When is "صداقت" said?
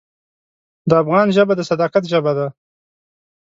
1.69-2.03